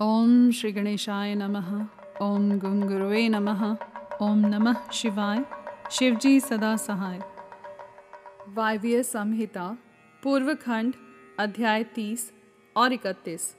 ओम 0.00 0.50
श्री 0.50 0.70
गणेशाय 0.72 1.34
नमः। 1.34 1.68
ओम 2.22 2.58
गुंगुरुवे 2.58 3.28
नमः। 3.28 3.62
ओम 4.22 4.38
नमः 4.46 4.90
शिवाय। 4.90 5.44
शिवजी 5.90 6.40
सदा 6.40 6.76
सहाय। 6.76 7.18
वायव्य 8.48 9.02
संहिता 9.02 9.78
पूर्व 10.22 10.54
खंड 10.54 10.94
अध्याय 11.38 11.84
तीस 11.84 12.32
और 12.76 12.92
इकतीस। 12.92 13.56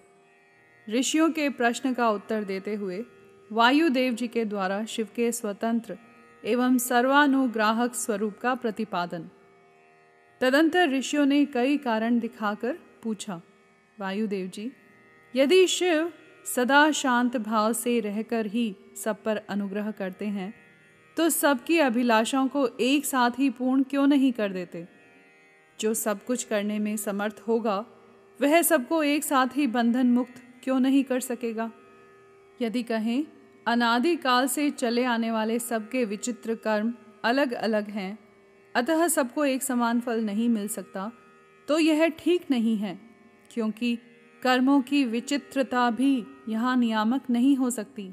ऋषियों 0.89 1.29
के 1.29 1.50
प्रश्न 1.50 1.94
का 1.94 2.09
उत्तर 2.09 2.43
देते 2.43 2.75
हुए 2.75 3.04
वायुदेव 3.51 4.13
जी 4.13 4.27
के 4.27 4.45
द्वारा 4.45 4.85
शिव 4.85 5.07
के 5.15 5.31
स्वतंत्र 5.31 5.97
एवं 6.45 6.77
सर्वानुग्राहक 6.77 7.95
स्वरूप 7.95 8.38
का 8.38 8.55
प्रतिपादन। 8.55 9.29
तदंतर 10.41 10.89
ऋषियों 10.89 11.25
ने 11.25 11.45
कई 11.45 11.77
कारण 11.77 12.19
दिखाकर 12.19 12.77
पूछा, 13.04 13.41
वायुदेव 13.99 14.47
जी, 14.47 14.71
यदि 15.35 15.67
शिव 15.67 16.13
सदा 16.55 16.91
शांत 16.91 17.38
भाव 17.38 17.73
से 17.73 18.00
रहकर 18.00 18.46
ही 18.46 18.75
सब 19.04 19.24
पर 19.24 19.37
अनुग्रह 19.50 19.92
करते 19.92 20.25
हैं 20.25 20.54
तो 21.18 21.29
सबकी 21.29 21.78
अभिलाषाओं 21.79 22.47
को 22.47 22.68
एक 22.79 23.06
साथ 23.06 23.39
ही 23.39 23.50
पूर्ण 23.50 23.83
क्यों 23.83 24.06
नहीं 24.07 24.32
कर 24.32 24.51
देते? 24.51 24.87
जो 25.79 25.93
सब 25.93 26.25
कुछ 26.25 26.43
करने 26.43 26.79
में 26.79 26.96
समर्थ 26.97 27.43
होगा, 27.47 27.86
वह 28.39 28.61
सबको 28.61 29.04
एक 29.04 29.23
साथ 29.23 29.57
ही 29.57 29.68
बंधन 29.68 30.07
मुक्त 30.07 30.43
क्यों 30.64 30.79
नहीं 30.79 31.04
कर 31.04 31.20
सकेगा? 31.20 31.71
यदि 32.61 32.84
कहें 32.84 33.25
अनादिकाल 33.67 34.48
से 34.48 34.70
चले 34.70 35.03
आने 35.03 35.31
वाले 35.31 35.59
सबके 35.59 36.06
विचित्र 36.06 36.56
कर्म 36.56 36.94
अलग 37.23 37.52
अलग 37.53 37.89
हैं, 37.89 38.17
अतः 38.75 39.08
सबको 39.08 39.45
एक 39.45 39.64
समान 39.64 40.00
फल 40.00 40.23
नहीं 40.23 40.50
मिल 40.50 40.67
सकता 40.67 41.11
तो 41.67 41.80
यह 41.80 42.08
ठीक 42.09 42.45
नहीं 42.52 42.78
है, 42.78 43.00
क्योंकि 43.52 43.98
कर्मों 44.44 44.81
की 44.81 45.05
विचित्रता 45.05 45.89
भी 45.89 46.25
यहाँ 46.50 46.78
नियामक 46.78 47.30
नहीं 47.30 47.55
हो 47.55 47.69
सकती। 47.69 48.11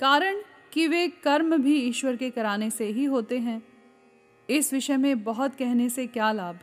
कारण 0.00 0.42
कि 0.72 0.86
वे 0.88 1.08
कर्म 1.08 1.56
भी 1.56 1.76
ईश्वर 1.76 2.16
के 2.16 2.30
कराने 2.30 2.70
से 2.70 2.86
ही 2.86 3.04
होते 3.04 3.38
हैं। 3.38 3.62
इस 4.50 4.72
विषय 4.72 4.96
में 4.96 5.24
बहुत 5.24 5.54
कहने 5.54 5.88
से 5.88 6.06
क्या 6.06 6.32
लाभ? 6.32 6.58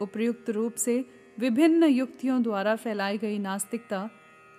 उपयुक्त 0.00 0.50
रूप 0.50 0.74
से 0.74 1.04
विभिन्न 1.38 1.84
युक्तियों 1.84 2.42
द्वारा 2.42 2.76
फैलाई 2.76 3.18
गई 3.18 3.38
नास्तिकता 3.38 4.10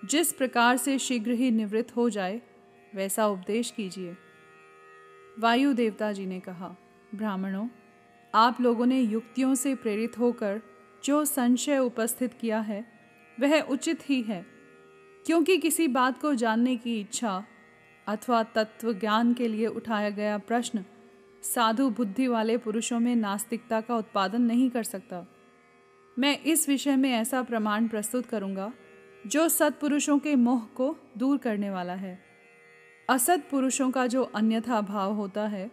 जिस 0.04 0.32
प्रकार 0.32 0.76
से 0.76 0.98
शीघ्र 0.98 1.30
ही 1.30 1.50
निवृत्त 1.50 1.96
हो 1.96 2.10
जाए, 2.10 2.42
वैसा 2.94 3.26
उपदेश 3.26 3.70
कीजिए। 3.70 4.16
वायु 5.38 5.72
देवता 5.72 6.12
जी 6.12 6.26
ने 6.26 6.40
कहा, 6.40 6.76
ब्राह्मणों, 7.14 7.68
आप 8.34 8.60
लोगों 8.60 8.86
ने 8.86 9.00
युक्तियों 9.00 9.54
से 9.54 9.74
प्रेरित 9.74 10.18
होकर 10.18 10.60
जो 11.04 11.24
संशय 11.24 11.78
उपस्थित 11.78 12.34
किया 12.34 12.60
है 12.60 12.95
वह 13.40 13.60
उचित 13.60 14.08
ही 14.10 14.20
है, 14.22 14.44
क्योंकि 15.26 15.56
किसी 15.58 15.88
बात 15.88 16.20
को 16.20 16.34
जानने 16.34 16.76
की 16.76 16.98
इच्छा 17.00 17.42
अथवा 18.06 18.42
तत्व 18.42 18.92
ज्ञान 18.92 19.32
के 19.34 19.48
लिए 19.48 19.66
उठाया 19.66 20.10
गया 20.10 20.36
प्रश्न 20.38 20.84
साधु 21.44 21.88
बुद्धि 21.90 22.26
वाले 22.26 22.56
पुरुषों 22.56 22.98
में 23.00 23.14
नास्तिकता 23.16 23.80
का 23.80 23.96
उत्पादन 23.96 24.42
नहीं 24.42 24.68
कर 24.70 24.82
सकता। 24.82 25.24
मैं 26.16 26.38
इस 26.40 26.68
विषय 26.68 26.96
में 26.96 27.10
ऐसा 27.12 27.42
प्रमाण 27.42 27.88
प्रस्तुत 27.88 28.26
करूँगा, 28.26 28.72
जो 29.26 29.48
सत्पुरुषों 29.48 30.18
के 30.18 30.34
मोह 30.34 30.60
को 30.76 30.96
दूर 31.18 31.38
करने 31.38 31.70
वाला 31.70 31.94
है। 31.94 32.18
असत 33.08 33.42
पुरुषों 33.50 33.90
का 33.90 34.06
जो 34.06 34.22
अन्यथा 34.34 34.80
भाव 34.80 35.12
होता 35.12 35.46
है, 35.46 35.70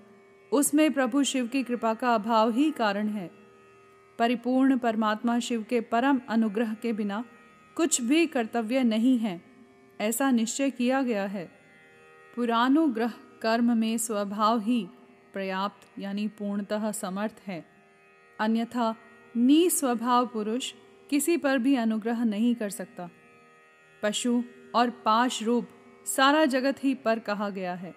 उसमें 0.51 0.91
प्रभु 0.93 1.23
शिव 1.23 1.47
की 1.47 1.63
कृपा 1.63 1.93
का 1.93 2.13
अभाव 2.15 2.51
ही 2.51 2.69
कारण 2.71 3.07
है। 3.07 3.29
परिपूर्ण 4.19 4.77
परमात्मा 4.77 5.39
शिव 5.39 5.65
के 5.69 5.81
परम 5.81 6.19
अनुग्रह 6.29 6.73
के 6.73 6.93
बिना 6.93 7.23
कुछ 7.75 8.01
भी 8.01 8.27
कर्तव्य 8.27 8.83
नहीं 8.83 9.17
है, 9.17 9.41
ऐसा 10.01 10.31
निश्चय 10.31 10.69
किया 10.69 11.01
गया 11.01 11.25
है। 11.25 11.51
पुरानुग्रह 12.35 13.13
कर्म 13.41 13.77
में 13.77 13.97
स्वभाव 13.97 14.59
ही 14.59 14.87
पर्याप्त 15.33 15.99
यानी 15.99 16.27
पूर्णतः 16.27 16.91
समर्थ 16.91 17.41
है। 17.47 17.65
अन्यथा 18.39 18.95
निस्वभाव 19.37 20.27
पुरुष 20.27 20.73
किसी 21.09 21.37
पर 21.37 21.57
भी 21.57 21.75
अनुग्रह 21.75 22.23
नहीं 22.23 22.55
कर 22.55 22.69
सकता। 22.69 23.09
पशु 24.03 24.43
और 24.75 24.89
पाश 24.89 25.43
रूप 25.43 25.67
सारा 26.05 26.45
जगत 26.45 26.83
ही 26.83 26.93
पर 26.93 27.19
कहा 27.19 27.49
गया 27.49 27.73
है। 27.73 27.95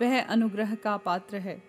वह 0.00 0.22
अनुग्रह 0.22 0.74
का 0.74 0.96
पात्र 0.96 1.36
है। 1.36 1.62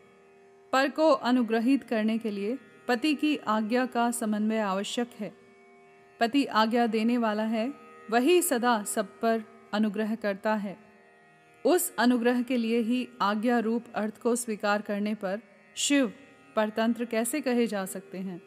पर 0.74 0.90
को 0.90 1.12
अनुग्रहित 1.12 1.84
करने 1.84 2.18
के 2.18 2.31
लिए 2.31 2.58
पति 2.88 3.16
की 3.16 3.38
आज्ञा 3.38 3.85
का 3.85 4.12
समन्वय 4.12 4.59
आवश्यक 4.59 5.09
है। 5.19 5.48
पति 6.19 6.46
आज्ञा 6.46 6.88
देने 6.88 7.18
वाला 7.18 7.44
है, 7.44 7.74
वही 8.12 8.41
सदा 8.41 8.84
सब 8.84 9.19
पर 9.19 9.44
अनुग्रह 9.74 10.16
करता 10.16 10.56
है। 10.56 10.78
उस 11.66 11.96
अनुग्रह 11.96 12.41
के 12.41 12.57
लिए 12.57 12.80
ही 12.80 13.07
आज्ञा 13.22 13.59
रूप 13.59 13.85
अर्थ 13.96 14.22
को 14.22 14.35
स्वीकार 14.35 14.81
करने 14.81 15.16
पर 15.16 15.41
शिव 15.75 16.13
परतंत्र 16.56 17.06
कैसे 17.06 17.41
कहे 17.41 17.68
जा 17.68 17.85
सकते 17.85 18.18
हैं? 18.18 18.41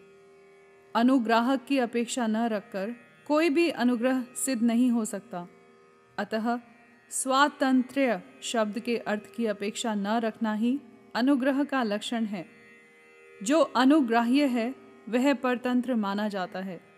अनुग्राहक 0.94 1.64
की 1.64 1.78
अपेक्षा 1.78 2.26
न 2.26 2.36
रखकर 2.36 2.94
कोई 3.26 3.48
भी 3.48 3.70
अनुग्रह 3.70 4.22
सिद्ध 4.22 4.62
नहीं 4.62 4.90
हो 4.90 5.04
सकता। 5.04 5.48
अतः 6.18 6.58
स्वातंत्र्य 7.10 8.22
शब्द 8.42 8.78
के 8.78 8.96
अर्थ 8.96 9.34
की 9.36 9.46
अपेक्षा 9.46 9.94
न 9.94 10.06
रखना 10.06 10.54
ही 10.54 10.80
अनुग्रह 11.14 11.64
का 11.64 11.82
लक्षण 11.82 12.24
है। 12.24 12.46
जो 13.42 13.60
अनुग्राह्य 13.60 14.46
है, 14.46 14.74
वह 15.08 15.34
परतंत्र 15.34 15.94
माना 15.94 16.28
जाता 16.28 16.60
है। 16.60 16.91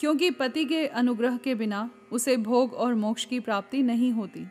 क्योंकि 0.00 0.30
पति 0.30 0.64
के 0.64 0.86
अनुग्रह 0.86 1.36
के 1.36 1.54
बिना 1.54 1.90
उसे 2.12 2.36
भोग 2.36 2.72
और 2.72 2.94
मोक्ष 2.94 3.24
की 3.24 3.40
प्राप्ति 3.40 3.82
नहीं 3.82 4.12
होती। 4.12 4.46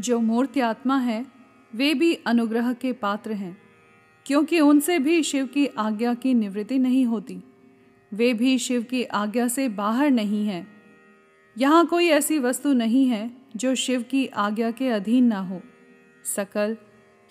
जो 0.00 0.20
मूर्ति 0.20 0.60
आत्मा 0.60 0.98
है, 0.98 1.26
वे 1.74 1.94
भी 1.94 2.14
अनुग्रह 2.14 2.72
के 2.72 2.92
पात्र 2.92 3.32
हैं, 3.32 3.62
क्योंकि 4.26 4.60
उनसे 4.60 4.98
भी 4.98 5.22
शिव 5.22 5.46
की 5.46 5.66
आज्ञा 5.66 6.14
की 6.14 6.34
निवृत्ति 6.34 6.78
नहीं 6.78 7.06
होती। 7.06 7.42
वे 8.12 8.34
भी 8.34 8.58
शिव 8.58 8.82
की 8.82 9.04
आज्ञा 9.04 9.48
से 9.48 9.68
बाहर 9.68 10.10
नहीं 10.10 10.46
हैं। 10.46 10.68
यहाँ 11.58 11.86
कोई 11.86 12.06
ऐसी 12.06 12.38
वस्तु 12.38 12.72
नहीं 12.72 13.06
है, 13.06 13.30
जो 13.56 13.74
शिव 13.74 14.02
की 14.02 14.26
आज्ञा 14.26 14.70
के 14.70 14.88
अधीन 14.88 15.24
ना 15.24 15.40
हो। 15.40 15.62
सकल, 16.24 16.76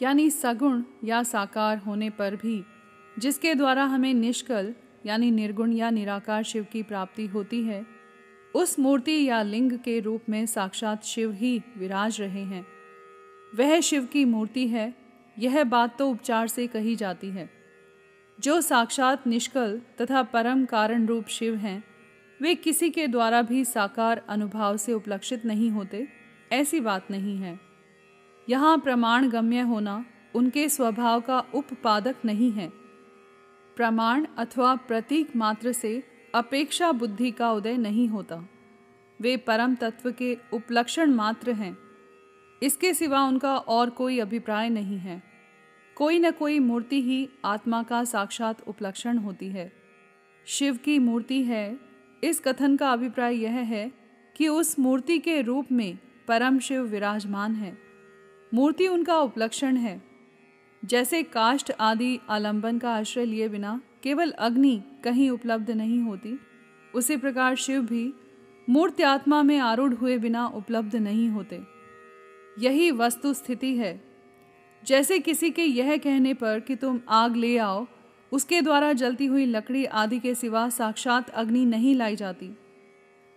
यानी 0.01 0.29
सगुण 0.29 0.83
या 1.03 1.23
साकार 1.23 1.77
होने 1.77 2.09
पर 2.09 2.35
भी, 2.35 2.63
जिसके 3.19 3.55
द्वारा 3.55 3.85
हमें 3.85 4.13
निष्कल 4.13 4.75
यानी 5.05 5.31
निर्गुण 5.31 5.73
या 5.73 5.89
निराकार 5.89 6.43
शिव 6.43 6.65
की 6.71 6.83
प्राप्ति 6.83 7.27
होती 7.27 7.63
है, 7.63 7.85
उस 8.55 8.79
मूर्ति 8.79 9.29
या 9.29 9.41
लिंग 9.41 9.71
के 9.71 9.99
रूप 9.99 10.21
में 10.29 10.45
साक्षात 10.45 11.03
शिव 11.03 11.31
ही 11.31 11.61
विराज 11.77 12.21
रहे 12.21 12.43
हैं। 12.43 12.65
वह 13.55 13.79
शिव 13.79 14.05
की 14.05 14.25
मूर्ति 14.25 14.67
है, 14.67 14.93
यह 15.39 15.63
बात 15.63 15.97
तो 15.97 16.09
उपचार 16.09 16.47
से 16.47 16.67
कही 16.67 16.95
जाती 16.95 17.27
है। 17.27 17.49
जो 18.39 18.61
साक्षात 18.61 19.27
निष्कल 19.27 19.81
तथा 20.01 20.23
परम 20.23 20.65
कारण 20.65 21.05
रूप 21.05 21.27
शिव 21.27 21.55
हैं, 21.55 21.83
वे 22.41 22.55
किसी 22.55 22.89
के 22.89 23.07
द्वारा 23.07 23.41
भी 23.41 23.65
साकार 23.65 24.25
अनुभाव 24.29 24.77
से 24.77 24.93
उपलक्षित 24.93 25.45
नहीं 25.45 25.69
होते, 25.71 26.07
ऐसी 26.51 26.79
बात 26.79 27.11
नहीं 27.11 27.37
है। 27.37 27.59
यहाँ 28.49 28.77
प्रमाण 28.77 29.29
गम्य 29.29 29.59
होना 29.59 30.05
उनके 30.35 30.69
स्वभाव 30.69 31.21
का 31.21 31.39
उपपादक 31.39 32.15
नहीं 32.25 32.51
है। 32.51 32.88
प्रमाण 33.79 34.25
अथवा 34.37 34.75
प्रतीक 34.75 35.35
मात्र 35.35 35.71
से 35.71 36.03
अपेक्षा 36.35 36.91
बुद्धि 36.91 37.31
का 37.31 37.51
उदय 37.51 37.77
नहीं 37.77 38.07
होता। 38.07 38.49
वे 39.21 39.37
परम 39.37 39.75
तत्व 39.75 40.11
के 40.11 40.37
उपलक्षण 40.53 41.11
मात्र 41.11 41.51
हैं। 41.51 41.77
इसके 42.63 42.93
सिवा 42.93 43.23
उनका 43.23 43.57
और 43.57 43.89
कोई 43.89 44.19
अभिप्राय 44.19 44.69
नहीं 44.69 44.97
है। 44.97 45.23
कोई 45.95 46.19
न 46.19 46.31
कोई 46.31 46.59
मूर्ति 46.59 47.01
ही 47.01 47.29
आत्मा 47.45 47.83
का 47.83 48.03
साक्षात 48.03 48.67
उपलक्षण 48.67 49.17
होती 49.17 49.49
है। 49.49 49.73
शिव 50.45 50.77
की 50.77 50.99
मूर्ति 50.99 51.43
है। 51.43 51.79
इस 52.23 52.39
कथन 52.39 52.75
का 52.75 52.91
अभिप्राय 52.91 53.35
यह 53.35 53.55
है 53.55 53.91
कि 54.37 54.47
उस 54.47 54.79
मूर्ति 54.79 55.19
के 55.19 55.41
रूप 55.41 55.71
में 55.71 55.97
परम 56.27 56.59
शिव 56.59 56.81
विराजमान 56.81 57.55
है। 57.55 57.77
मूर्ति 58.53 58.87
उनका 58.87 59.19
उपलक्षण 59.19 59.77
है। 59.77 60.08
जैसे 60.85 61.23
काष्ठ 61.23 61.71
आदि 61.79 62.19
आलंबन 62.29 62.77
का 62.77 62.93
आश्रय 62.93 63.25
लिए 63.25 63.47
बिना 63.49 63.81
केवल 64.03 64.31
अग्नि 64.31 64.83
कहीं 65.03 65.29
उपलब्ध 65.29 65.71
नहीं 65.71 66.01
होती, 66.01 66.39
उसी 66.95 67.17
प्रकार 67.17 67.55
शिव 67.55 67.81
भी 67.81 68.13
मूर्ति 68.69 69.03
आत्मा 69.03 69.43
में 69.43 69.59
आरूढ़ 69.59 69.93
हुए 69.93 70.17
बिना 70.17 70.47
उपलब्ध 70.47 70.95
नहीं 70.95 71.29
होते। 71.29 71.61
यही 72.59 72.91
वस्तु 72.91 73.33
स्थिति 73.33 73.77
है। 73.77 74.01
जैसे 74.85 75.19
किसी 75.19 75.49
के 75.49 75.63
यह 75.63 75.97
कहने 75.97 76.33
पर 76.33 76.59
कि 76.59 76.75
तुम 76.75 77.01
आग 77.09 77.35
ले 77.35 77.57
आओ, 77.57 77.87
उसके 78.31 78.61
द्वारा 78.61 78.93
जलती 78.93 79.25
हुई 79.25 79.45
लकड़ी 79.45 79.85
आदि 79.85 80.19
के 80.19 80.35
सिवा 80.35 80.69
साक्षात 80.69 81.29
अग्नि 81.29 81.65
नहीं 81.65 81.95
लाई 81.95 82.15
जाती। 82.15 82.57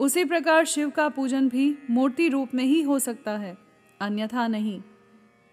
उसी 0.01 0.25
प्रकार 0.25 0.65
शिव 0.65 0.91
का 0.91 1.09
पूजन 1.09 1.49
भी 1.49 1.79
मूर्ति 1.91 2.29
रूप 2.29 2.55
में 2.55 2.65
ही 2.65 2.83
हो 2.83 2.99
सकता 2.99 3.37
है, 3.39 3.59
अन्यथा 4.01 4.49
नहीं। 4.49 4.83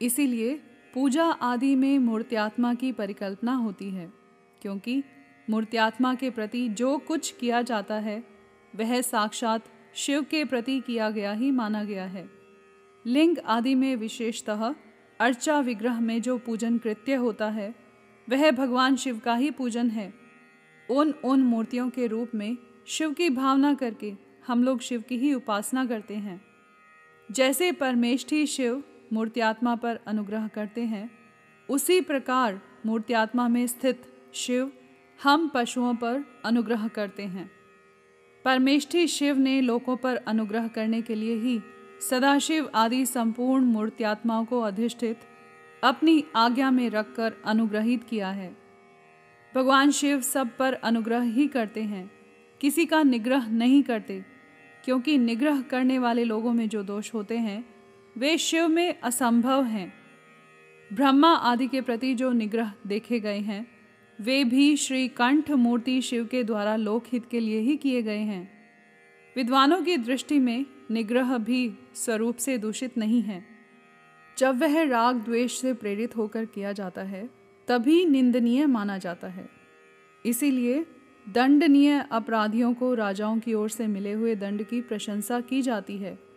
इसीलिए 0.01 0.62
पूजा 0.94 1.25
आदि 1.25 1.75
में 1.75 2.00
मूर्त्यात्मा 2.00 2.74
की 2.74 2.91
परिकल्पना 2.91 3.53
होती 3.53 3.89
है, 3.89 4.12
क्योंकि 4.62 5.03
मूर्त्यात्मा 5.50 6.13
के 6.15 6.30
प्रति 6.30 6.68
जो 6.69 6.97
कुछ 6.97 7.31
किया 7.31 7.62
जाता 7.62 7.95
है, 7.95 8.24
वह 8.75 9.01
साक्षात 9.01 9.63
शिव 9.95 10.21
के 10.21 10.44
प्रति 10.45 10.80
किया 10.80 11.09
गया 11.09 11.31
ही 11.31 11.51
माना 11.51 11.83
गया 11.83 12.06
है। 12.06 12.30
लिंग 13.06 13.38
आदि 13.45 13.75
में 13.75 13.95
विशेषतः 13.95 14.74
अर्चा 15.19 15.59
विग्रह 15.59 16.00
में 16.00 16.21
जो 16.21 16.38
पूजन 16.38 16.77
कृत्य 16.77 17.15
होता 17.15 17.50
है, 17.50 17.74
वह 18.30 18.51
भगवान 18.51 18.95
शिव 18.95 19.19
का 19.19 19.35
ही 19.35 19.51
पूजन 19.51 19.89
है। 19.89 20.13
उन 20.89 21.13
उन 21.24 21.44
मूर्तियों 21.44 21.89
के 21.89 22.07
रूप 22.07 22.31
में 22.35 22.57
शिव 22.88 23.13
की 23.13 23.30
भावना 23.30 23.74
करके 23.74 24.13
हम 24.47 24.63
लोग 24.63 24.80
शिव 24.80 25.01
की 25.01 25.18
ही 25.18 25.33
उपासना 25.33 25.85
करते 25.85 26.15
हैं। 26.15 26.42
जैसे 27.31 27.71
परमेष्ठी 27.71 28.45
शिव 28.47 28.83
मूर्त्यात्मा 29.13 29.75
पर 29.75 30.00
अनुग्रह 30.07 30.47
करते 30.47 30.81
हैं। 30.81 31.09
उसी 31.69 32.01
प्रकार 32.01 32.59
मूर्त्यात्मा 32.85 33.47
में 33.47 33.65
स्थित 33.67 34.01
शिव 34.33 34.71
हम 35.23 35.50
पशुओं 35.53 35.94
पर 35.95 36.23
अनुग्रह 36.45 36.88
करते 36.88 37.23
हैं। 37.23 37.50
परमेष्ठी 38.45 39.07
शिव 39.07 39.38
ने 39.38 39.61
लोगों 39.61 39.95
पर 39.95 40.15
अनुग्रह 40.15 40.67
करने 40.67 41.01
के 41.01 41.15
लिए 41.15 41.35
ही 41.35 41.59
सदाशिव 42.09 42.69
आदि 42.75 43.06
संपूर्ण 43.06 43.65
मूर्त्यात्माओं 43.65 44.45
को 44.45 44.59
अधिष्ठित 44.61 45.19
अपनी 45.83 46.23
आज्ञा 46.35 46.71
में 46.71 46.89
रखकर 46.89 47.33
अनुग्रहित 47.45 48.03
किया 48.03 48.29
है। 48.29 48.56
भगवान 49.56 49.91
शिव 49.91 50.21
सब 50.21 50.57
पर 50.57 50.73
अनुग्रह 50.73 51.21
ही 51.21 51.47
करते 51.47 51.83
हैं। 51.83 52.09
किसी 52.61 52.85
का 52.85 53.03
निग्रह 53.03 53.47
नहीं 53.47 53.83
करते, 53.83 54.25
क्योंकि 54.85 55.17
निग्रह 55.17 55.61
करने 55.61 56.00
वाले 56.00 56.23
लोगों 56.23 56.53
में 56.53 56.67
जो 56.69 56.83
दोष 56.83 57.13
होते 57.13 57.38
हैं 57.38 57.63
वे 58.17 58.38
शिव 58.38 58.67
में 58.67 59.00
असंभव 59.00 59.63
हैं। 59.63 59.94
ब्रह्मा 60.94 61.33
आदि 61.33 61.67
के 61.67 61.81
प्रति 61.81 62.15
जो 62.15 62.31
निग्रह 62.31 62.73
देखे 62.88 63.19
गए 63.19 63.39
हैं, 63.39 63.67
वे 64.21 64.44
भी 64.44 64.77
श्री 64.77 65.07
कंठ 65.07 65.51
मूर्ति 65.51 66.01
शिव 66.01 66.25
के 66.25 66.44
द्वारा 66.44 66.75
लोकहित 66.75 67.25
के 67.31 67.39
लिए 67.39 67.59
ही 67.59 67.77
किए 67.77 68.01
गए 68.01 68.17
हैं। 68.17 68.51
विद्वानों 69.35 69.81
की 69.81 69.97
दृष्टि 69.97 70.39
में 70.39 70.65
निग्रह 70.91 71.38
भी 71.38 71.73
स्वरूप 71.95 72.35
से 72.35 72.57
दूषित 72.57 72.97
नहीं 72.97 73.21
है। 73.21 73.45
जब 74.38 74.59
वह 74.61 74.83
राग 74.83 75.15
द्वेष 75.15 75.59
से 75.59 75.73
प्रेरित 75.73 76.17
होकर 76.17 76.45
किया 76.45 76.71
जाता 76.71 77.01
है, 77.01 77.29
तभी 77.67 78.06
निंदनीय 78.06 78.65
माना 78.65 78.97
जाता 78.97 79.27
है। 79.27 79.50
इसीलिए 80.25 80.85
दंडनीय 81.29 82.06
अपराधियों 82.11 82.73
को 82.73 82.94
राजाओं 82.94 83.39
की 83.39 83.53
ओर 83.53 83.69
से 83.69 83.88
मिले 83.88 84.11
हुए 84.11 84.35
दंड 84.35 84.63
की 84.63 84.81
प्रशंसा 84.81 85.41
की 85.41 85.61
जाती 85.61 85.97
है। 85.97 86.29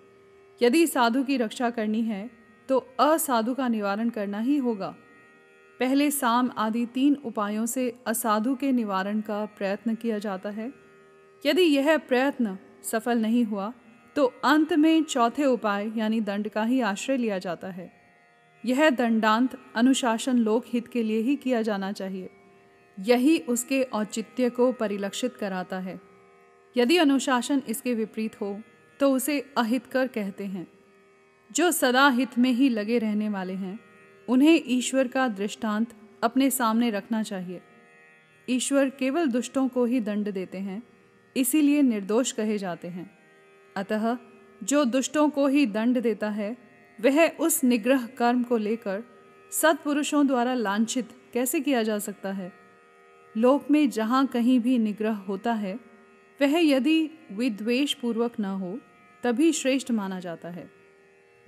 यदि 0.60 0.86
साधु 0.86 1.22
की 1.24 1.36
रक्षा 1.36 1.70
करनी 1.70 2.02
है 2.02 2.28
तो 2.68 2.78
असाधु 3.00 3.54
का 3.54 3.68
निवारण 3.68 4.08
करना 4.08 4.40
ही 4.40 4.56
होगा। 4.56 4.94
पहले 5.80 6.10
साम 6.10 6.50
आदि 6.56 6.84
तीन 6.86 7.16
उपायों 7.24 7.64
से 7.66 7.88
असाधु 8.06 8.54
के 8.54 8.70
निवारण 8.72 9.20
का 9.20 9.44
प्रयत्न 9.58 9.94
किया 9.94 10.18
जाता 10.18 10.50
है। 10.50 10.72
यदि 11.44 11.62
यह 11.62 11.96
प्रयत्न 11.98 12.56
सफल 12.82 13.18
नहीं 13.18 13.44
हुआ 13.44 13.72
तो 14.16 14.24
अंत 14.44 14.72
में 14.72 15.02
चौथे 15.04 15.44
उपाय 15.46 15.90
यानी 15.96 16.20
दंड 16.20 16.48
का 16.48 16.62
ही 16.64 16.80
आश्रय 16.82 17.16
लिया 17.16 17.38
जाता 17.38 17.68
है। 17.68 17.90
यह 18.64 18.88
दंडांत 18.90 19.58
अनुशासन 19.76 20.38
लोक 20.38 20.64
हित 20.66 20.88
के 20.88 21.02
लिए 21.02 21.20
ही 21.20 21.36
किया 21.36 21.62
जाना 21.62 21.92
चाहिए। 21.92 22.28
यही 22.98 23.38
उसके 23.48 23.82
औचित्य 23.82 24.50
को 24.50 24.72
परिलक्षित 24.72 25.36
कराता 25.36 25.78
है। 25.78 26.00
यदि 26.76 26.96
अनुशासन 26.96 27.62
इसके 27.68 27.94
विपरीत 27.94 28.40
हो 28.40 28.58
तो 29.02 29.14
उसे 29.14 29.40
अहितकर 29.58 30.06
कहते 30.06 30.44
हैं। 30.44 30.68
जो 31.52 31.70
सदा 31.70 32.08
हित 32.08 32.38
में 32.38 32.50
ही 32.50 32.68
लगे 32.68 32.98
रहने 32.98 33.28
वाले 33.28 33.52
हैं, 33.52 33.80
उन्हें 34.28 34.62
ईश्वर 34.66 35.08
का 35.08 35.28
दृष्टांत 35.28 35.94
अपने 36.22 36.50
सामने 36.50 36.90
रखना 36.90 37.22
चाहिए। 37.22 37.60
ईश्वर 38.50 38.88
केवल 38.88 39.26
दुष्टों 39.26 39.68
को 39.68 39.84
ही 39.84 40.00
दंड 40.00 40.30
देते 40.30 40.58
हैं, 40.58 40.82
इसीलिए 41.36 41.82
निर्दोष 41.82 42.32
कहे 42.32 42.58
जाते 42.58 42.88
हैं। 42.88 43.10
अतः 43.76 44.16
जो 44.62 44.84
दुष्टों 44.84 45.30
को 45.30 45.46
ही 45.46 45.66
दंड 45.66 46.00
देता 46.00 46.30
है, 46.30 46.56
वह 47.00 47.28
उस 47.28 47.64
निग्रह 47.64 48.06
कर्म 48.06 48.42
को 48.42 48.56
लेकर 48.56 49.02
सत्पुरुषों 49.50 50.26
द्वारा 50.26 50.54
लांछित 50.54 51.08
कैसे 51.32 51.60
किया 51.60 51.82
जा 51.82 51.98
सकता 51.98 52.32
है? 52.32 52.52
लोक 53.36 53.70
में 53.70 53.90
जहाँ 53.90 54.26
कहीं 54.26 54.60
भी 54.60 54.78
निग्रह 54.78 55.14
होता 55.14 55.52
है, 55.52 55.80
वह 56.42 56.66
यदि 56.66 57.10
विद्वेश 57.32 57.94
पूर्वक 57.94 58.40
न 58.40 58.44
हो 58.44 58.78
तभी 59.22 59.52
श्रेष्ठ 59.52 59.90
माना 59.90 60.20
जाता 60.20 60.48
है। 60.48 60.70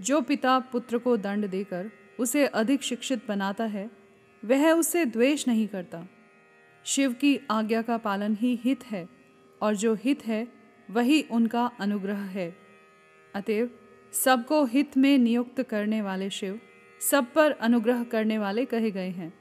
जो 0.00 0.20
पिता 0.20 0.58
पुत्र 0.58 0.98
को 0.98 1.16
दंड 1.16 1.46
देकर 1.46 1.90
उसे 2.20 2.46
अधिक 2.46 2.82
शिक्षित 2.82 3.28
बनाता 3.28 3.64
है, 3.64 3.90
वह 4.44 4.72
उससे 4.72 5.04
द्वेष 5.04 5.48
नहीं 5.48 5.68
करता। 5.68 6.06
शिव 6.84 7.12
की 7.12 7.40
आज्ञा 7.50 7.82
का 7.82 7.98
पालन 7.98 8.34
ही 8.34 8.60
हित 8.64 8.84
है, 8.84 9.08
और 9.62 9.74
जो 9.74 9.94
हित 9.94 10.26
है, 10.26 10.48
वही 10.90 11.22
उनका 11.22 11.70
अनुग्रह 11.80 12.18
है। 12.18 12.56
अतएव, 13.34 13.70
सबको 14.12 14.64
हित 14.64 14.96
में 14.96 15.18
नियुक्त 15.18 15.62
करने 15.62 16.02
वाले 16.02 16.30
शिव, 16.30 16.60
सब 17.00 17.32
पर 17.32 17.50
अनुग्रह 17.50 18.04
करने 18.04 18.38
वाले 18.38 18.64
कहे 18.64 18.90
गए 18.90 19.08
हैं। 19.08 19.34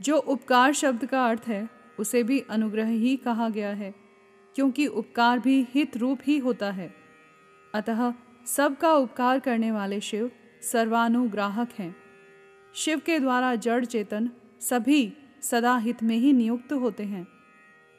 जो 0.00 0.16
उपकार 0.16 0.72
शब्द 0.72 1.06
का 1.06 1.26
अर्थ 1.26 1.42
है, 1.46 1.68
उसे 1.98 2.22
भी 2.22 2.40
अनुग्रह 2.40 2.88
ही 2.88 3.16
कहा 3.16 3.48
गया 3.48 3.70
है, 3.70 3.94
क्योंकि 4.54 4.86
उपकार 4.86 5.38
भी 5.38 5.66
हित 5.70 5.96
रूप 5.96 6.18
ही 6.24 6.38
होता 6.38 6.70
है। 6.70 7.00
अतः 7.74 8.12
सबका 8.46 8.92
उपकार 8.94 9.38
करने 9.38 9.72
वाले 9.72 10.00
शिव 10.00 10.30
सर्वानुग्राहक 10.62 11.70
हैं। 11.78 11.96
शिव 12.74 12.98
के 12.98 13.18
द्वारा 13.18 13.54
जड़ 13.54 13.84
चेतन 13.84 14.30
सभी 14.60 15.12
सदा 15.42 15.76
हित 15.76 16.02
में 16.02 16.16
ही 16.16 16.32
नियुक्त 16.32 16.72
होते 16.72 17.02
हैं। 17.02 17.26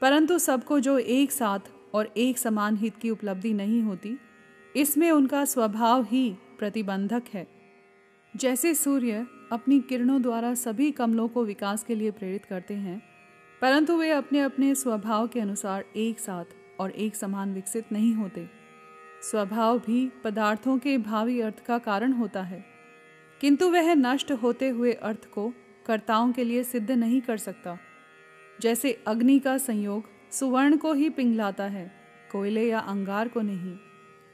परंतु 0.01 0.39
सबको 0.39 0.79
जो 0.79 0.97
एक 0.97 1.31
साथ 1.31 1.59
और 1.93 2.13
एक 2.17 2.37
समान 2.37 2.77
हित 2.77 2.97
की 2.97 3.09
उपलब्धि 3.09 3.53
नहीं 3.53 3.81
होती, 3.81 4.17
इसमें 4.75 5.11
उनका 5.11 5.45
स्वभाव 5.45 6.03
ही 6.03 6.37
प्रतिबंधक 6.59 7.23
है। 7.33 7.47
जैसे 8.35 8.75
सूर्य 8.75 9.27
अपनी 9.51 9.79
किरणों 9.79 10.21
द्वारा 10.21 10.53
सभी 10.53 10.91
कमलों 10.91 11.27
को 11.27 11.45
विकास 11.45 11.83
के 11.83 11.95
लिए 11.95 12.11
प्रेरित 12.11 12.45
करते 12.45 12.73
हैं, 12.73 13.01
परंतु 13.61 13.97
वे 13.97 14.11
अपने 14.11 14.41
अपने 14.41 14.75
स्वभाव 14.75 15.27
के 15.27 15.39
अनुसार 15.39 15.85
एक 15.95 16.19
साथ 16.19 16.45
और 16.79 16.91
एक 16.91 17.15
समान 17.15 17.53
विकसित 17.53 17.91
नहीं 17.91 18.13
होते। 18.13 18.60
स्वभाव 19.21 19.79
भी 19.79 20.11
पदार्थों 20.23 20.77
के 20.77 20.97
भावी 20.97 21.41
अर्थ 21.41 21.65
का 21.65 21.77
कारण 21.77 22.11
होता 22.11 22.43
है। 22.43 22.65
किंतु 23.41 23.71
वह 23.71 23.93
नष्ट 23.93 24.31
होते 24.31 24.69
हुए 24.69 24.93
अर्थ 24.93 25.25
को 25.25 25.53
कर्ताओं 25.85 26.31
के 26.31 26.43
लिए 26.43 26.63
सिद्ध 26.63 26.91
नहीं 26.91 27.21
कर 27.21 27.37
सकता। 27.37 27.79
जैसे 28.61 29.03
अग्नि 29.07 29.39
का 29.39 29.57
संयोग 29.57 30.31
सुवर्ण 30.31 30.77
को 30.77 30.93
ही 30.93 31.09
पिंगलाता 31.09 31.63
है, 31.63 31.91
कोयले 32.31 32.69
या 32.69 32.79
अंगार 32.79 33.27
को 33.27 33.41
नहीं। 33.41 33.77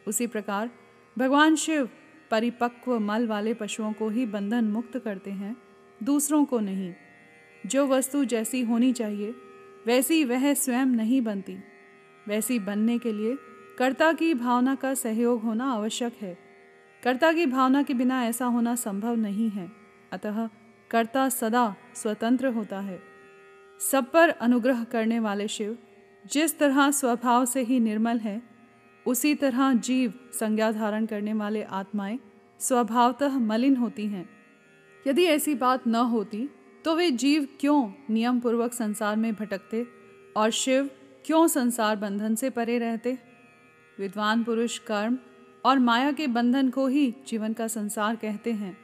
उसी 0.08 0.28
प्रकार 0.28 0.70
भगवान 1.18 1.56
शिव 1.56 1.90
परिपक्व 2.32 3.00
मल 3.00 3.28
वाले 3.28 3.54
पशुओं 3.54 3.94
को 3.94 4.10
ही 4.10 4.26
बंधन 4.26 4.66
मुक्त 4.66 4.98
करते 4.98 5.32
हैं, 5.32 5.58
दूसरों 6.04 6.46
को 6.46 6.60
नहीं। 6.60 6.94
जो 7.66 7.88
वस्तु 7.88 8.26
जैसी 8.26 8.62
होनी 8.62 8.94
चाहिए, 8.94 9.36
वैसी 9.86 10.24
वह 10.24 10.54
स्वयं 10.54 10.86
नहीं 10.86 11.22
बनती। 11.22 11.58
वैसी 12.28 12.60
बनने 12.60 12.98
के 12.98 13.14
लिए 13.14 13.38
कर्ता 13.78 14.14
की 14.14 14.34
भावना 14.34 14.76
का 14.76 14.94
सहयोग 14.94 15.42
होना 15.42 15.72
आवश्यक 15.72 16.14
है। 16.22 16.38
कर्ता 17.04 17.34
की 17.34 17.46
भावना 17.46 17.84
के 17.84 17.94
बिना 17.94 18.26
ऐसा 18.26 18.46
होना 18.46 18.76
संभव 18.76 19.16
नहीं 19.16 19.50
है। 19.50 19.72
अतः 20.12 20.50
कर्ता 20.92 21.30
सदा 21.30 21.76
स्वतंत्र 21.96 22.48
होता 22.48 22.80
है। 22.80 23.02
सब 23.80 24.12
पर 24.12 24.30
अनुग्रह 24.30 24.84
करने 24.84 25.20
वाले 25.20 25.48
शिव, 25.48 25.78
जिस 26.32 26.60
तरह 26.60 26.92
स्वभाव 26.92 27.46
से 27.46 27.62
ही 27.62 27.80
निर्मल 27.80 28.18
है, 28.18 28.42
उसी 29.08 29.36
तरह 29.36 29.74
जीव 29.74 30.14
संज्ञा 30.34 30.72
धारण 30.72 31.06
करने 31.06 31.34
वाले 31.34 31.64
आत्माएँ 31.64 32.20
स्वभावतः 32.60 33.38
मलिन 33.38 33.76
होती 33.76 34.06
हैं। 34.06 34.30
यदि 35.08 35.24
ऐसी 35.24 35.56
बात 35.56 35.88
न 35.88 35.96
होती 35.96 36.50
तो 36.86 36.96
वे 36.96 37.12
जीव 37.12 37.48
क्यों 37.60 37.92
नियम 38.10 38.40
पूर्वक 38.40 38.74
संसार 38.74 39.16
में 39.16 39.34
भटकते 39.34 39.88
और 40.38 40.50
शिव 40.50 40.90
क्यों 41.26 41.48
संसार 41.48 41.96
बंधन 41.96 42.36
से 42.36 42.50
परे 42.50 42.80
रहते? 42.80 43.27
विद्वान 44.00 44.44
पुरुष 44.44 44.78
कर्म 44.80 45.18
और 45.66 45.80
माया 45.80 46.12
के 46.12 46.28
बंधन 46.28 46.70
को 46.70 46.88
ही 46.88 47.16
जीवन 47.28 47.54
का 47.54 47.68
संसार 47.68 48.16
कहते 48.16 48.52
हैं। 48.52 48.78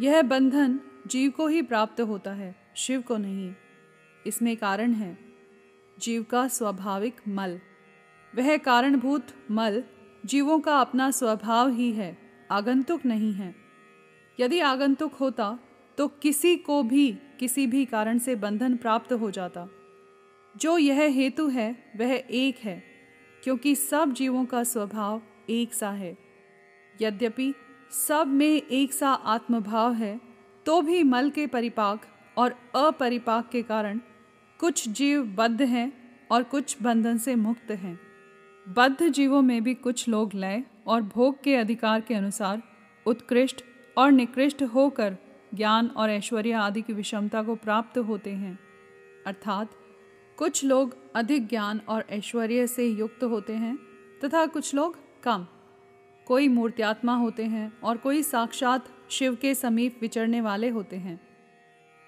यह 0.00 0.22
बंधन 0.22 0.80
जीव 1.06 1.30
को 1.30 1.46
ही 1.46 1.62
प्राप्त 1.62 2.00
होता 2.00 2.32
है, 2.32 2.54
शिव 2.76 3.02
को 3.02 3.16
नहीं। 3.16 3.54
इसमें 4.26 4.56
कारण 4.56 4.92
है, 4.92 5.18
जीव 5.98 6.22
का 6.22 6.48
स्वाभाविक 6.48 7.20
मल। 7.28 7.60
वह 8.36 8.56
कारणभूत 8.56 9.26
मल 9.50 9.82
जीवों 10.26 10.58
का 10.60 10.80
अपना 10.80 11.10
स्वभाव 11.10 11.70
ही 11.70 11.92
है, 11.92 12.18
आगंतुक 12.50 13.04
नहीं 13.06 13.32
है। 13.32 13.54
यदि 14.40 14.60
आगंतुक 14.60 15.14
होता 15.14 15.58
तो 15.98 16.08
किसी 16.08 16.56
को 16.56 16.82
भी, 16.82 17.18
किसी 17.38 17.66
भी 17.66 17.84
कारण 17.84 18.18
से 18.18 18.34
बंधन 18.34 18.76
प्राप्त 18.76 19.12
हो 19.12 19.30
जाता। 19.30 19.68
जो 20.56 20.78
यह 20.78 21.00
हेतु 21.00 21.48
है, 21.48 21.92
वह 21.96 22.12
एक 22.30 22.58
है। 22.58 22.89
क्योंकि 23.44 23.74
सब 23.74 24.12
जीवों 24.12 24.44
का 24.44 24.62
स्वभाव 24.64 25.20
एक 25.50 25.74
सा 25.74 25.90
है। 25.90 26.16
यद्यपि 27.02 27.52
सब 27.90 28.26
में 28.26 28.46
एक 28.46 28.92
सा 28.92 29.10
आत्मभाव 29.10 29.92
है 29.92 30.20
तो 30.66 30.80
भी 30.82 31.02
मल 31.02 31.30
के 31.30 31.46
परिपाक 31.46 32.06
और 32.36 32.56
अपरिपाक 32.76 33.48
के 33.48 33.62
कारण 33.62 34.00
कुछ 34.60 34.88
जीव 34.88 35.22
बद्ध 35.38 35.62
हैं 35.62 35.92
और 36.30 36.42
कुछ 36.42 36.76
बंधन 36.82 37.18
से 37.18 37.34
मुक्त 37.34 37.70
हैं। 37.70 37.98
बद्ध 38.66 39.08
जीवों 39.08 39.42
में 39.42 39.62
भी 39.62 39.74
कुछ 39.74 40.08
लोग 40.08 40.34
लय 40.34 40.62
और 40.86 41.02
भोग 41.04 41.42
के 41.42 41.56
अधिकार 41.56 42.00
के 42.00 42.14
अनुसार 42.14 42.62
उत्कृष्ट 43.06 43.64
और 43.96 44.12
निकृष्ट 44.12 44.62
होकर 44.64 45.16
ज्ञान 45.54 45.86
और 45.86 46.10
ऐश्वर्य 46.10 46.52
आदि 46.52 46.82
की 46.82 46.92
विषमता 46.92 47.42
को 47.42 47.54
प्राप्त 47.54 47.98
होते 47.98 48.30
हैं। 48.30 48.58
अर्थात 49.26 49.70
कुछ 50.40 50.64
लोग 50.64 50.94
अधिक 51.14 51.48
ज्ञान 51.48 51.80
और 51.88 52.04
ऐश्वर्य 52.10 52.66
से 52.66 52.86
युक्त 52.86 53.22
होते 53.22 53.52
हैं 53.52 53.76
तथा 54.24 54.46
कुछ 54.46 54.74
लोग 54.74 54.96
कम। 55.22 55.46
कोई 56.26 56.48
मूर्त्यात्मा 56.48 57.16
होते 57.16 57.44
हैं 57.44 57.72
और 57.80 57.96
कोई 57.96 58.22
साक्षात 58.22 58.86
शिव 59.10 59.34
के 59.34 59.54
समीप 59.54 59.98
विचरने 60.00 60.40
वाले 60.40 60.68
होते 60.68 60.96
हैं। 60.96 61.20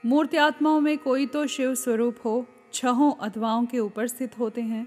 मूर्त्यात्माओं 0.05 0.81
में 0.81 0.99
कोई 0.99 1.27
तो 1.27 1.47
शिव 1.47 1.75
स्वरूप 1.75 2.17
हो, 2.25 2.47
छहों 2.73 3.13
अधवाओं 3.21 3.67
के 3.67 3.79
ऊपर 3.79 4.07
स्थित 4.07 4.39
होते 4.39 4.61
हैं। 4.61 4.87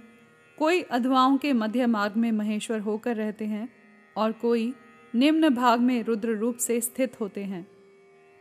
कोई 0.57 0.81
अधवाओं 0.81 1.37
के 1.37 1.53
मध्य 1.53 1.85
मार्ग 1.85 2.17
में 2.17 2.31
महेश्वर 2.31 2.79
होकर 2.79 3.15
रहते 3.15 3.45
हैं 3.45 3.69
और 4.17 4.31
कोई 4.31 4.73
निम्न 5.15 5.49
भाग 5.49 5.79
में 5.79 6.03
रुद्र 6.03 6.37
रूप 6.37 6.57
से 6.57 6.81
स्थित 6.81 7.21
होते 7.21 7.43
हैं। 7.43 7.67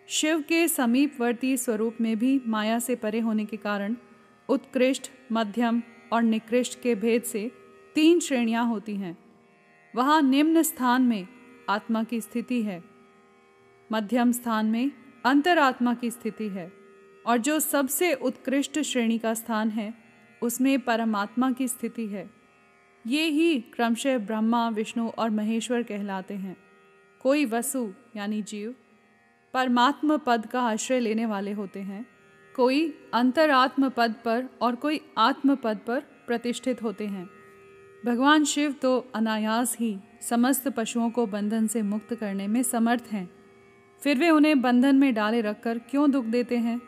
शिव 0.08 0.40
के 0.40 0.68
समीपवर्ती 0.68 1.56
स्वरूप 1.56 1.96
में 2.00 2.18
भी 2.18 2.40
माया 2.46 2.78
से 2.78 2.94
परे 2.94 3.20
होने 3.20 3.44
के 3.44 3.56
कारण 3.56 3.96
उत्कृष्ट, 4.48 5.10
मध्यम 5.32 5.82
और 6.12 6.22
निकृष्ट 6.22 6.80
के 6.80 6.94
भेद 6.94 7.22
से 7.22 7.50
तीन 7.94 8.20
श्रेणियाँ 8.20 8.66
होती 8.66 8.96
हैं। 8.96 9.16
वहाँ 9.94 10.20
निम्न 10.22 10.62
स्थान 10.62 11.02
में 11.02 11.26
आत्मा 11.68 12.02
की 12.04 12.20
स्थिति 12.20 12.62
है, 12.62 12.82
मध्यम 13.92 14.32
स्थान 14.32 14.66
में 14.66 14.90
अंतरात्मा 15.24 15.94
की 15.94 16.10
स्थिति 16.10 16.48
है, 16.48 16.72
और 17.26 17.38
जो 17.38 17.60
सबसे 17.60 18.12
उत्कृष्ट 18.14 18.78
श्रेणी 18.78 19.18
का 19.18 19.34
स्थान 19.34 19.70
है, 19.70 19.94
उसमें 20.42 20.78
परमात्मा 20.80 21.50
की 21.52 21.68
स्थिति 21.68 22.06
है। 22.06 22.30
ये 23.06 23.22
ही 23.22 23.60
क्रमशः 23.60 24.18
ब्रह्मा, 24.18 24.68
विष्णु 24.68 25.08
और 25.08 25.30
महेश्वर 25.30 25.82
कहलाते 25.82 26.34
हैं। 26.34 26.56
कोई 27.20 27.44
वसु, 27.44 27.92
यानी 28.16 28.42
जीव, 28.42 28.74
परमात्म 29.54 30.16
पद 30.18 30.46
का 30.46 30.62
आश्रय 30.62 31.00
लेने 31.00 31.26
वाले 31.26 31.52
होते 31.52 31.80
हैं 31.80 32.06
कोई 32.56 32.94
अंतरात्म 33.14 33.88
पद 33.88 34.14
पर 34.24 34.48
और 34.62 34.74
कोई 34.74 35.00
आत्म 35.18 35.54
पद 35.54 35.78
पर 35.86 36.00
प्रतिष्ठित 36.26 36.82
होते 36.82 37.06
हैं। 37.06 37.28
भगवान 38.06 38.44
शिव 38.44 38.72
तो 38.72 38.98
अनायास 39.14 39.76
ही 39.80 39.96
समस्त 40.22 40.68
पशुओं 40.68 41.10
को 41.10 41.26
बंधन 41.26 41.66
से 41.66 41.82
मुक्त 41.82 42.14
करने 42.14 42.46
में 42.46 42.62
समर्थ 42.62 43.04
हैं। 43.12 43.28
फिर 44.02 44.18
वे 44.18 44.30
उन्हें 44.30 44.60
बंधन 44.62 44.96
में 44.96 45.14
डाले 45.14 45.40
रखकर 45.40 45.78
क्यों 45.78 46.10
दुख 46.10 46.24
देते 46.24 46.56
हैं? 46.56 46.80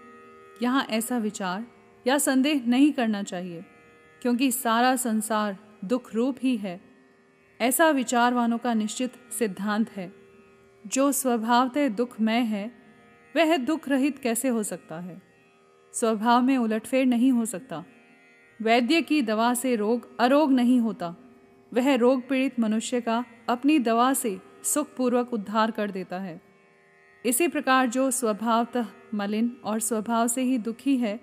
यहाँ 0.63 0.85
ऐसा 0.85 1.19
विचार 1.19 1.67
या 2.07 2.19
संदेह 2.19 2.63
नहीं 2.67 2.93
करना 2.93 3.23
चाहिए, 3.23 3.65
क्योंकि 4.23 4.51
सारा 4.51 4.97
संसार 4.97 5.57
दुख 5.85 6.15
रूप 6.15 6.37
ही 6.43 6.57
है। 6.57 6.81
ऐसा 7.61 7.91
विचारवानों 7.91 8.59
का 8.59 8.75
निश्चित 8.75 9.13
सिद्धांत 9.39 9.91
है। 9.91 10.13
जो 10.87 11.13
स्वभावतः 11.13 11.89
दुखमय 11.89 12.41
है, 12.45 12.71
वह 13.35 13.57
दुख 13.57 13.89
रहित 13.89 14.19
कैसे 14.19 14.49
हो 14.49 14.63
सकता 14.63 14.99
है? 15.01 15.26
स्वभाव 15.97 16.43
में 16.43 16.57
उलटफेर 16.59 17.07
नहीं 17.07 17.33
हो 17.33 17.45
सकता। 17.45 17.85
वैद्य 18.61 19.03
की 19.03 19.23
दवा 19.23 19.53
से 19.55 19.77
रोग 19.77 20.09
अरोग 20.21 20.53
नहीं 20.53 20.81
होता। 20.81 21.15
वह 21.73 21.95
रोग 21.95 22.29
पीड़ित 22.29 22.61
मनुष्य 22.61 23.01
का 23.01 23.25
अपनी 23.49 23.79
दवा 23.79 24.13
से 24.15 24.39
सुखपूर्वक 24.65 25.33
उद्धार 25.33 25.71
कर 25.71 25.91
देता 25.91 26.19
है। 26.19 26.41
इसी 27.25 27.49
प्रकार 27.49 27.87
जो 27.87 28.11
स्वभावतः 28.11 28.87
मलिन 29.15 29.57
और 29.65 29.81
स्वभाव 29.81 30.29
से 30.29 30.43
ही 30.43 30.59
दुखी 30.59 30.97
है, 30.97 31.21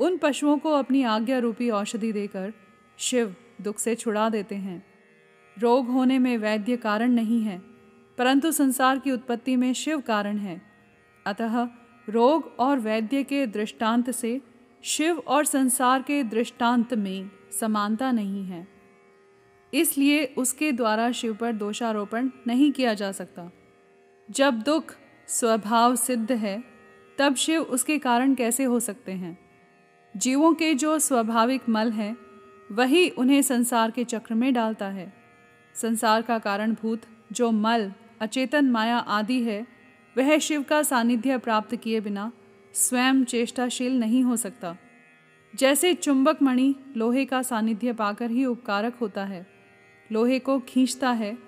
उन 0.00 0.16
पशुओं 0.16 0.58
को 0.58 0.70
अपनी 0.70 1.02
आज्ञा 1.02 1.38
रूपी 1.38 1.70
औषधि 1.70 2.12
देकर 2.12 2.52
शिव 2.98 3.34
दुख 3.62 3.78
से 3.78 3.94
छुड़ा 3.94 4.28
देते 4.28 4.54
हैं। 4.54 4.82
रोग 5.56 5.88
होने 5.88 6.18
में 6.18 6.36
वैद्य 6.38 6.76
कारण 6.76 7.10
नहीं 7.10 7.42
है, 7.42 7.58
परंतु 8.18 8.52
संसार 8.52 8.98
की 8.98 9.10
उत्पत्ति 9.10 9.56
में 9.56 9.72
शिव 9.72 10.00
कारण 10.00 10.38
है। 10.38 10.60
अतः 11.26 11.68
रोग 12.08 12.56
और 12.58 12.78
वैद्य 12.78 13.24
के 13.24 13.46
दृष्टांत 13.46 14.10
से, 14.10 14.40
शिव 14.82 15.18
और 15.18 15.44
संसार 15.44 16.02
के 16.02 16.22
दृष्टांत 16.22 16.94
में 16.94 17.30
समानता 17.60 18.12
नहीं 18.12 18.44
है। 18.44 18.68
इसलिए 19.74 20.24
उसके 20.24 20.72
द्वारा 20.72 21.12
शिव 21.12 21.34
पर 21.34 21.52
दोषारोपण 21.52 22.30
नहीं 22.46 22.72
किया 22.72 22.94
जा 22.94 23.12
सकता। 23.12 23.52
जब 24.30 24.54
दुख 24.54 24.94
स्वभाव 25.26 25.96
सिद्ध 25.96 26.32
है, 26.32 26.64
तब 27.18 27.34
शिव 27.34 27.62
उसके 27.62 27.98
कारण 27.98 28.34
कैसे 28.34 28.64
हो 28.64 28.80
सकते 28.80 29.12
हैं? 29.12 29.38
जीवों 30.16 30.54
के 30.54 30.74
जो 30.74 30.98
स्वाभाविक 30.98 31.68
मल 31.68 31.90
हैं, 31.90 32.16
वही 32.72 33.08
उन्हें 33.08 33.42
संसार 33.42 33.90
के 33.90 34.04
चक्र 34.04 34.34
में 34.34 34.54
डालता 34.54 34.86
है। 34.86 35.14
संसार 35.74 36.22
का 36.22 36.38
कारण 36.38 36.72
भूत 36.72 37.00
जो 37.32 37.50
मल, 37.50 37.92
अचेतन 38.20 38.70
माया 38.70 38.98
आदि 38.98 39.42
है 39.42 39.73
वह 40.16 40.38
शिव 40.38 40.62
का 40.62 40.82
सानिध्य 40.82 41.38
प्राप्त 41.38 41.76
किए 41.76 42.00
बिना 42.00 42.32
स्वयं 42.74 43.24
चेष्टाशील 43.24 43.98
नहीं 43.98 44.22
हो 44.22 44.36
सकता। 44.36 44.76
जैसे 45.54 45.94
चुंबक 45.94 46.42
मणि 46.42 46.74
लोहे 46.96 47.24
का 47.24 47.42
सानिध्य 47.42 47.92
पाकर 47.92 48.30
ही 48.30 48.44
उपकारक 48.44 48.94
होता 48.94 49.24
है, 49.24 49.46
लोहे 50.12 50.38
को 50.38 50.58
खींचता 50.58 51.10
है, 51.10 51.38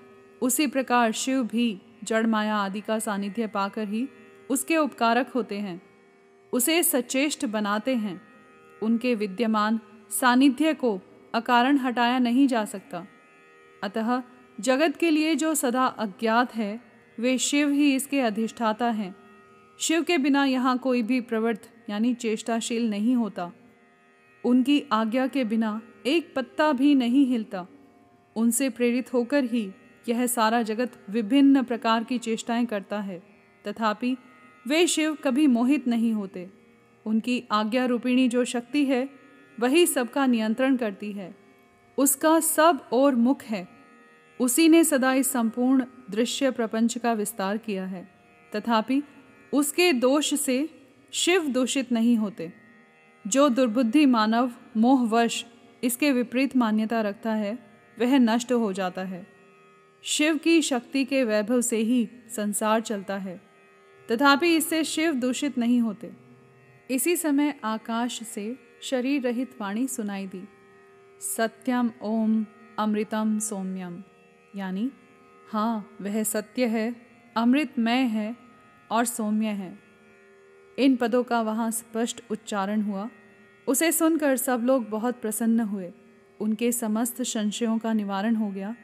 उसी 0.42 0.66
प्रकार 0.66 1.12
शिव 1.12 1.42
भी 1.42 1.80
जड़ 2.04 2.26
माया 2.26 2.56
आदि 2.56 2.80
का 2.80 2.99
सानिध्य 2.99 3.46
पाकर 3.46 3.88
ही 3.88 4.08
उसके 4.50 4.76
उपकारक 4.76 5.28
होते 5.28 5.58
हैं, 5.58 5.82
उसे 6.52 6.82
सचेष्ट 6.82 7.46
बनाते 7.46 7.94
हैं। 7.94 8.20
उनके 8.82 9.14
विद्यमान 9.14 9.80
सानिध्य 10.11 10.75
को 10.75 11.00
अकारण 11.35 11.78
हटाया 11.78 12.18
नहीं 12.18 12.46
जा 12.49 12.64
सकता। 12.64 13.06
अतः 13.82 14.23
जगत 14.61 14.96
के 14.96 15.11
लिए 15.11 15.35
जो 15.35 15.54
सदा 15.54 15.87
अज्ञात 15.87 16.54
है 16.54 16.85
वे 17.20 17.38
शिव 17.38 17.70
ही 17.70 17.94
इसके 17.94 18.20
अधिष्ठाता 18.20 18.90
हैं। 18.90 19.16
शिव 19.78 20.02
के 20.02 20.18
बिना 20.18 20.44
यहाँ 20.44 20.78
कोई 20.78 21.02
भी 21.02 21.20
प्रवृत्त, 21.20 21.85
यानी 21.90 22.14
चेष्टाशील 22.14 22.90
नहीं 22.90 23.14
होता। 23.14 23.52
उनकी 24.44 24.85
आज्ञा 24.92 25.26
के 25.26 25.44
बिना 25.44 25.82
एक 26.06 26.35
पत्ता 26.37 26.73
भी 26.73 26.94
नहीं 26.94 27.26
हिलता। 27.26 27.66
उनसे 28.37 28.70
प्रेरित 28.70 29.12
होकर 29.12 29.44
ही 29.44 29.73
यह 30.08 30.26
सारा 30.26 30.62
जगत 30.62 31.06
विभिन्न 31.11 31.62
प्रकार 31.62 32.04
की 32.04 32.18
चेष्टाएँ 32.18 32.66
करता 32.66 33.00
है। 33.00 33.23
तथापि 33.68 34.16
वे 34.66 34.87
शिव 34.87 35.14
कभी 35.14 35.46
मोहित 35.46 35.88
नहीं 35.88 36.12
होते। 36.12 36.50
उनकी 37.06 37.44
आज्ञा 37.52 37.85
रूपिणी 37.85 38.28
जो 38.28 38.44
शक्ति 38.44 38.85
है, 38.85 39.11
वही 39.61 39.87
सबका 39.87 40.26
नियंत्रण 40.26 40.76
करती 40.76 41.12
है। 41.12 41.37
उसका 41.99 42.40
सब 42.40 42.88
और 42.92 43.14
मुख 43.14 43.42
है। 43.42 43.68
उसी 44.40 44.68
ने 44.68 44.85
सदा 44.85 45.14
इस 45.14 45.30
संपूर्ण 45.30 45.85
दृश्य 46.10 46.50
प्रपंच 46.50 46.98
का 46.98 47.12
विस्तार 47.12 47.58
किया 47.58 47.86
है। 47.86 48.08
तथापि, 48.56 49.02
उसके 49.52 49.92
दोष 49.92 50.34
से 50.34 50.68
शिव 51.12 51.48
दूषित 51.48 51.92
नहीं 51.92 52.16
होते। 52.16 52.52
जो 53.26 53.48
दुर्बुद्धि 53.48 54.06
मानव 54.06 54.52
मोहवश 54.76 55.46
इसके 55.84 56.12
विपरीत 56.12 56.56
मान्यता 56.56 57.00
रखता 57.00 57.32
है, 57.32 57.58
वह 57.98 58.18
नष्ट 58.18 58.52
हो 58.52 58.72
जाता 58.72 59.02
है। 59.02 59.26
शिव 60.02 60.38
की 60.38 60.62
शक्ति 60.62 61.04
के 61.04 61.25
वैभव 61.25 61.60
से 61.60 61.76
ही 61.76 62.08
संसार 62.36 62.80
चलता 62.80 63.16
है। 63.16 63.40
तथापि, 64.12 64.56
इससे 64.56 64.84
शिव 64.84 65.14
दूषित 65.14 65.58
नहीं 65.58 65.80
होते। 65.80 66.12
इसी 66.90 67.16
समय 67.16 67.60
आकाश 67.64 68.22
से 68.22 68.56
शरीर 68.82 69.22
रहित 69.22 69.56
वाणी 69.60 69.88
सुनाई 69.88 70.26
दी। 70.26 70.48
सत्यम 71.20 71.90
ओम 72.02 72.46
अमृतम 72.78 73.38
सौम्यम, 73.38 74.02
यानी 74.56 74.90
हाँ 75.48 75.96
वह 76.00 76.22
सत्य 76.22 76.66
है 76.66 76.96
अमृतमय 77.36 77.98
है 77.98 78.36
और 78.90 79.04
सौम्य 79.04 79.46
है। 79.46 79.78
इन 80.78 80.96
पदों 80.96 81.22
का 81.22 81.42
वहाँ 81.42 81.70
स्पष्ट 81.70 82.22
उच्चारण 82.30 82.82
हुआ। 82.82 83.08
उसे 83.66 83.92
सुनकर 83.92 84.36
सब 84.36 84.62
लोग 84.64 84.88
बहुत 84.88 85.20
प्रसन्न 85.20 85.60
हुए। 85.60 85.92
उनके 86.40 86.72
समस्त 86.72 87.22
संशयों 87.22 87.78
का 87.78 87.92
निवारण 87.92 88.34
हो 88.34 88.50
गया 88.50 88.74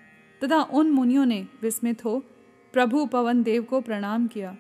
तथा 0.45 0.62
उन 0.62 0.90
मुनियों 0.90 1.26
ने 1.26 1.47
विस्मित 1.62 2.04
हो 2.04 2.25
प्रभु 2.73 3.07
पवन 3.07 3.42
देव 3.42 3.62
को 3.62 3.81
प्रणाम 3.81 4.26
किया। 4.26 4.57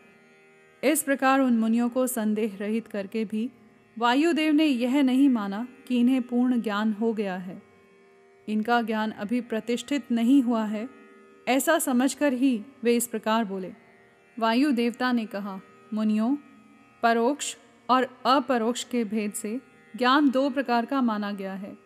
इस 0.84 1.02
प्रकार 1.02 1.40
उन 1.40 1.58
मुनियों 1.58 1.88
को 1.88 2.06
संदेह 2.06 2.56
रहित 2.56 2.88
करके 2.88 3.24
भी 3.24 3.50
वायुदेव 3.98 4.52
ने 4.52 4.64
यह 4.64 5.02
नहीं 5.02 5.28
माना 5.28 5.68
कि 5.88 6.00
इन्हें 6.00 6.22
पूर्ण 6.22 6.60
ज्ञान 6.60 6.92
हो 6.92 7.12
गया 7.12 7.36
है। 7.36 7.62
इनका 8.48 8.82
ज्ञान 8.82 9.10
अभी 9.10 9.40
प्रतिष्ठित 9.40 10.12
नहीं 10.12 10.42
हुआ 10.42 10.64
है। 10.64 11.01
ऐसा 11.48 11.78
समझकर 11.78 12.32
ही 12.32 12.64
वे 12.84 12.96
इस 12.96 13.06
प्रकार 13.06 13.44
बोले। 13.44 13.72
वायु 14.38 14.72
देवता 14.72 15.12
ने 15.12 15.26
कहा, 15.26 15.60
मुनियों, 15.94 16.36
परोक्ष 17.02 17.56
और 17.90 18.20
अपरोक्ष 18.26 18.84
के 18.84 19.04
भेद 19.04 19.32
से 19.32 19.60
ज्ञान 19.96 20.30
दो 20.30 20.50
प्रकार 20.50 20.86
का 20.86 21.00
माना 21.00 21.32
गया 21.32 21.54
है। 21.54 21.78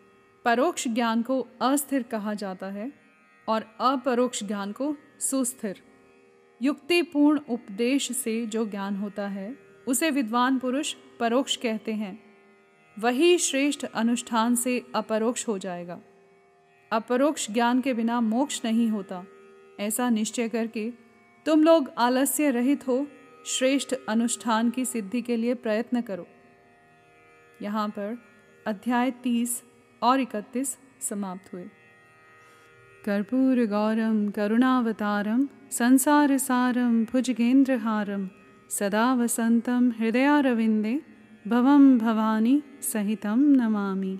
परोक्ष 0.44 0.88
ज्ञान 0.88 1.22
को 1.22 1.48
अस्थिर 1.60 2.02
कहा 2.02 2.34
जाता 2.34 2.66
है 2.66 2.92
और 3.48 3.76
अपरोक्ष 3.80 4.44
ज्ञान 4.44 4.72
को 4.72 4.96
सुस्थिर। 5.20 5.82
युक्तिपूर्ण 6.62 7.40
उपदेश 7.48 8.12
से 8.12 8.46
जो 8.46 8.66
ज्ञान 8.66 8.96
होता 8.96 9.28
है, 9.28 9.58
उसे 9.88 10.10
विद्वान 10.10 10.58
पुरुष 10.58 10.94
परोक्ष 11.20 11.56
कहते 11.56 11.92
हैं। 11.92 12.26
वही 12.98 13.38
श्रेष्ठ 13.38 13.84
अनुष्ठान 13.84 14.54
से 14.54 14.86
अपरोक्ष 14.94 15.48
हो 15.48 15.58
जाएगा। 15.58 16.00
अपरोक्ष 16.92 17.50
ज्ञान 17.50 17.80
के 17.80 17.94
बिना 17.94 18.20
मोक्ष 18.20 18.60
नहीं 18.64 18.88
होता। 18.88 19.24
ऐसा 19.80 20.10
निश्चय 20.10 20.48
करके 20.48 20.90
तुम 21.46 21.64
लोग 21.64 21.90
आलस्य 21.98 22.50
रहित 22.50 22.88
हो, 22.88 23.06
श्रेष्ठ 23.46 23.94
अनुष्ठान 24.08 24.70
की 24.70 24.84
सिद्धि 24.84 25.22
के 25.22 25.36
लिए 25.36 25.54
प्रयत्न 25.54 26.00
करो। 26.00 26.26
यहाँ 27.62 27.88
पर 27.88 28.18
अध्याय 28.66 29.10
तीस 29.10 29.62
और 30.02 30.20
इकतीस 30.20 30.78
समाप्त 31.00 31.52
हुए। 31.52 31.64
कर्पूर 33.04 33.66
गौरम, 33.66 34.30
करुणावतारम 34.30 35.48
संसार 35.70 36.38
सारम 36.38 37.04
भुजगेंद्रहारम 37.04 38.30
सदा 38.70 39.14
वसंतम 39.14 39.92
हृदयारविंदे 39.98 41.00
भवम 41.46 41.98
भवानी 41.98 42.62
सहितम 42.82 43.38
नमामि। 43.38 44.18